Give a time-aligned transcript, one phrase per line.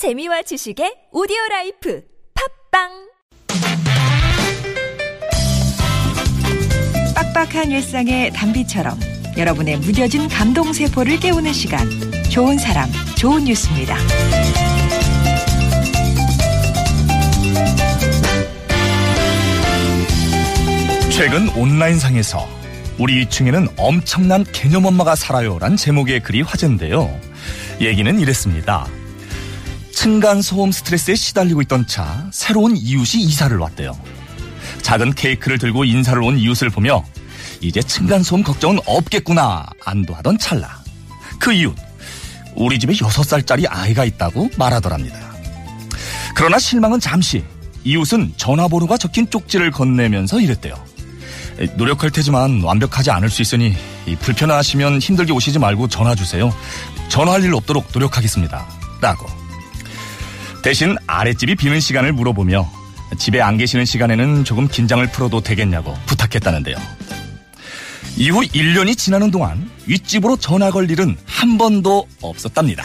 [0.00, 2.02] 재미와 지식의 오디오 라이프
[2.72, 2.88] 팟빵
[7.14, 8.98] 빡빡한 일상의 단비처럼
[9.36, 11.86] 여러분의 무뎌진 감동 세포를 깨우는 시간
[12.30, 13.94] 좋은 사람 좋은 뉴스입니다.
[21.12, 22.48] 최근 온라인상에서
[22.98, 27.20] 우리 위층에는 엄청난 개념 엄마가 살아요란 제목의 글이 화제인데요.
[27.82, 28.86] 얘기는 이랬습니다.
[30.00, 34.00] 층간소음 스트레스에 시달리고 있던 차 새로운 이웃이 이사를 왔대요.
[34.80, 37.04] 작은 케이크를 들고 인사를 온 이웃을 보며
[37.60, 40.82] 이제 층간소음 걱정은 없겠구나 안도하던 찰나
[41.38, 41.76] 그 이웃
[42.54, 45.18] 우리 집에 6살짜리 아이가 있다고 말하더랍니다.
[46.34, 47.44] 그러나 실망은 잠시
[47.84, 50.82] 이웃은 전화번호가 적힌 쪽지를 건네면서 이랬대요.
[51.76, 53.76] 노력할 테지만 완벽하지 않을 수 있으니
[54.22, 56.50] 불편하시면 힘들게 오시지 말고 전화 주세요.
[57.10, 58.66] 전화할 일 없도록 노력하겠습니다.
[59.02, 59.39] 라고.
[60.62, 62.70] 대신 아랫집이 비는 시간을 물어보며
[63.18, 66.76] 집에 안 계시는 시간에는 조금 긴장을 풀어도 되겠냐고 부탁했다는데요.
[68.16, 72.84] 이후 1년이 지나는 동안 윗집으로 전화 걸 일은 한 번도 없었답니다.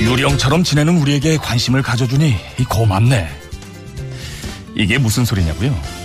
[0.00, 2.36] 유령처럼 지내는 우리에게 관심을 가져주니
[2.68, 3.28] 고맙네.
[4.76, 6.01] 이게 무슨 소리냐고요?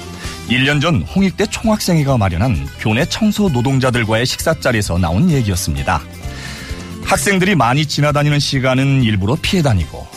[0.49, 6.01] 1년 전 홍익대 총학생회가 마련한 교내 청소 노동자들과의 식사 자리에서 나온 얘기였습니다.
[7.03, 10.07] 학생들이 많이 지나다니는 시간은 일부러 피해 다니고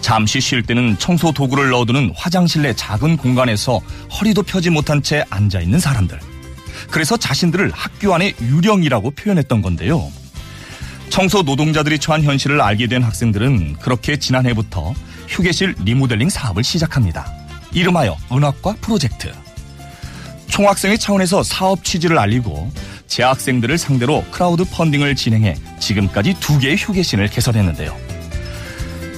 [0.00, 3.80] 잠시 쉴 때는 청소 도구를 넣어두는 화장실 내 작은 공간에서
[4.20, 6.18] 허리도 펴지 못한 채 앉아 있는 사람들.
[6.90, 10.10] 그래서 자신들을 학교 안에 유령이라고 표현했던 건데요.
[11.10, 14.94] 청소 노동자들이 처한 현실을 알게 된 학생들은 그렇게 지난해부터
[15.28, 17.30] 휴게실 리모델링 사업을 시작합니다.
[17.72, 19.32] 이름하여 은화과 프로젝트.
[20.52, 22.70] 총학생회 차원에서 사업 취지를 알리고
[23.06, 27.96] 재학생들을 상대로 크라우드 펀딩을 진행해 지금까지 두 개의 휴게실을 개설했는데요.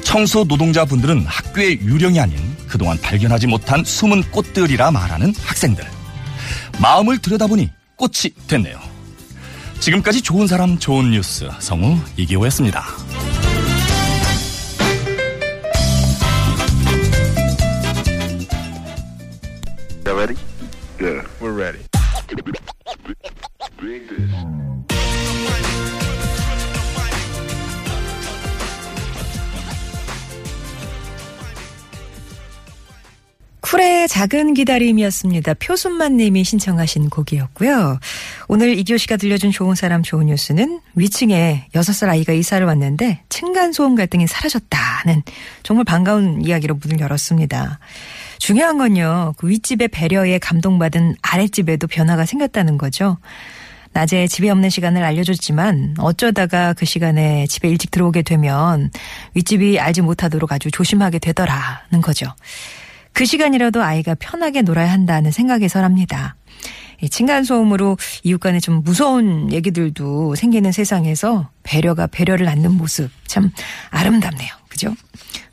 [0.04, 2.38] 청소 노동자분들은 학교의 유령이 아닌
[2.68, 5.84] 그동안 발견하지 못한 숨은 꽃들이라 말하는 학생들.
[6.80, 8.78] 마음을 들여다보니 꽃이 됐네요.
[9.80, 12.84] 지금까지 좋은 사람 좋은 뉴스 성우 이기호였습니다.
[21.00, 21.80] Yeah, we're ready.
[23.80, 24.30] Dig this.
[33.60, 35.54] 쿨의 작은 기다림이었습니다.
[35.54, 37.98] 표순만 님이 신청하신 곡이었고요.
[38.48, 44.26] 오늘 이기호 씨가 들려준 좋은 사람 좋은 뉴스는 위층에 6살 아이가 이사를 왔는데 층간소음 갈등이
[44.26, 45.22] 사라졌다는
[45.62, 47.78] 정말 반가운 이야기로 문을 열었습니다.
[48.38, 49.34] 중요한 건요.
[49.38, 53.16] 그 윗집의 배려에 감동받은 아랫집에도 변화가 생겼다는 거죠.
[53.92, 58.90] 낮에 집에 없는 시간을 알려줬지만 어쩌다가 그 시간에 집에 일찍 들어오게 되면
[59.34, 62.26] 윗집이 알지 못하도록 아주 조심하게 되더라는 거죠.
[63.12, 66.34] 그 시간이라도 아이가 편하게 놀아야 한다는 생각에서랍니다.
[67.04, 73.50] 이 층간소음으로 이웃 간에 좀 무서운 얘기들도 생기는 세상에서 배려가 배려를 낳는 모습 참
[73.90, 74.50] 아름답네요.
[74.68, 74.94] 그죠?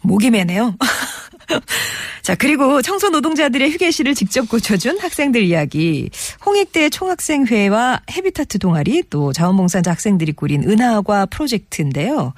[0.02, 0.76] 목이 매네요.
[2.24, 6.10] 자, 그리고 청소 노동자들의 휴게실을 직접 고쳐준 학생들 이야기.
[6.46, 12.34] 홍익대 총학생회와 헤비타트 동아리 또 자원봉사자 학생들이 꾸린 은하과 프로젝트인데요.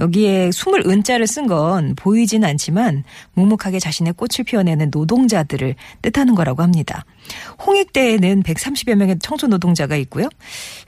[0.00, 7.04] 여기에 숨을 은자를 쓴 건 보이진 않지만 묵묵하게 자신의 꽃을 피워내는 노동자들을 뜻하는 거라고 합니다.
[7.64, 10.28] 홍익대에는 130여 명의 청소 노동자가 있고요.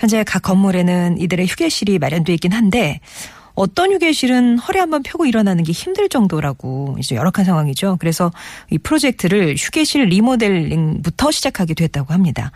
[0.00, 3.00] 현재 각 건물에는 이들의 휴게실이 마련되어 있긴 한데
[3.54, 7.96] 어떤 휴게실은 허리 한번 펴고 일어나는 게 힘들 정도라고 이제 열악한 상황이죠.
[7.98, 8.30] 그래서
[8.70, 12.52] 이 프로젝트를 휴게실 리모델링부터 시작하게 됐다고 합니다.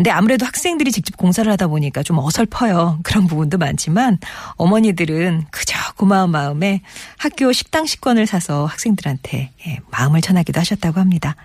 [0.00, 3.00] 근데 아무래도 학생들이 직접 공사를 하다 보니까 좀 어설퍼요.
[3.04, 4.16] 그런 부분도 많지만
[4.56, 6.80] 어머니들은 그저 고마운 마음에
[7.18, 11.36] 학교 식당 식권을 사서 학생들한테 예, 마음을 전하기도 하셨다고 합니다.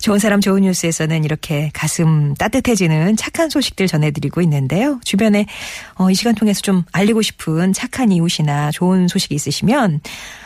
[0.00, 4.98] 좋은 사람 좋은 뉴스에서는 이렇게 가슴 따뜻해지는 착한 소식들 전해드리고 있는데요.
[5.04, 5.46] 주변에
[5.96, 10.00] 어, 이 시간 통해서 좀 알리고 싶은 착한 이웃이나 좋은 소식이 있으시면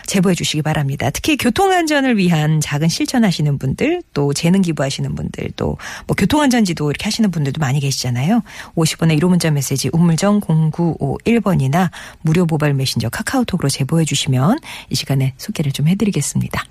[0.06, 1.08] 제보해 주시기 바랍니다.
[1.10, 5.74] 특히 교통안전을 위한 작은 실천하시는 분들, 또 재능 기부하시는 분들, 또
[6.06, 8.42] 뭐 교통안전지도 이렇게 하시는 분들도 많이 계시잖아요.
[8.76, 11.90] 50원의 1호 문자 메시지 우물정 0951번이나
[12.22, 14.58] 무료 모바일 메신저 카카오톡으로 제보해 주시면
[14.90, 16.64] 이 시간에 소개를 좀 해드리겠습니다.